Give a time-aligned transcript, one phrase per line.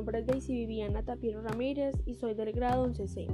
[0.00, 3.26] nombre es Daisy Viviana Tapiro Ramírez y soy del grado 11C.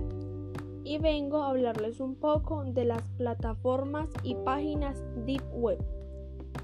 [0.83, 5.79] Y vengo a hablarles un poco de las plataformas y páginas Deep Web.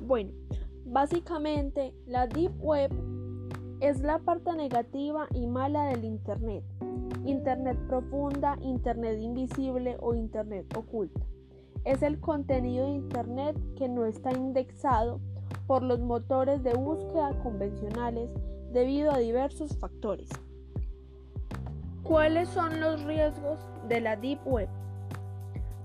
[0.01, 0.33] Bueno,
[0.85, 2.91] básicamente la Deep Web
[3.79, 6.65] es la parte negativa y mala del Internet.
[7.25, 11.21] Internet profunda, Internet invisible o Internet oculta.
[11.85, 15.21] Es el contenido de Internet que no está indexado
[15.69, 18.35] por los motores de búsqueda convencionales
[18.73, 20.29] debido a diversos factores.
[22.03, 23.59] ¿Cuáles son los riesgos
[23.89, 24.69] de la Deep Web?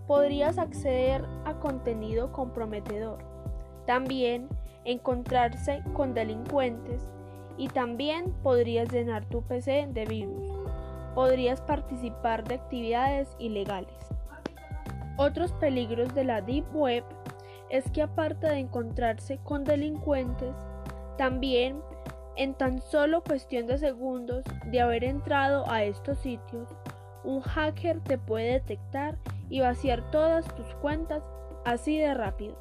[0.07, 3.19] Podrías acceder a contenido comprometedor,
[3.85, 4.47] también
[4.85, 7.01] encontrarse con delincuentes
[7.57, 10.49] y también podrías llenar tu PC de virus.
[11.13, 14.07] Podrías participar de actividades ilegales.
[15.17, 17.03] Otros peligros de la Deep Web
[17.69, 20.55] es que aparte de encontrarse con delincuentes,
[21.17, 21.81] también
[22.37, 26.69] en tan solo cuestión de segundos de haber entrado a estos sitios,
[27.23, 29.17] un hacker te puede detectar
[29.49, 31.23] y vaciar todas tus cuentas
[31.65, 32.55] así de rápido.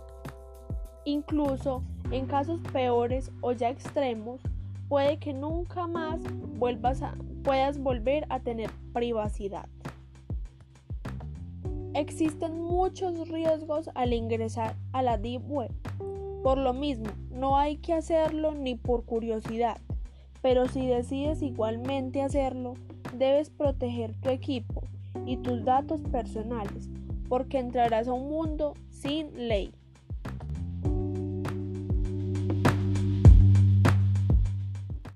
[1.04, 4.40] Incluso en casos peores o ya extremos,
[4.88, 6.20] puede que nunca más
[6.58, 9.68] vuelvas a, puedas volver a tener privacidad.
[11.94, 15.70] Existen muchos riesgos al ingresar a la Deep Web.
[16.46, 19.78] Por lo mismo, no hay que hacerlo ni por curiosidad,
[20.42, 22.74] pero si decides igualmente hacerlo,
[23.18, 24.84] debes proteger tu equipo
[25.24, 26.88] y tus datos personales,
[27.28, 29.72] porque entrarás a un mundo sin ley.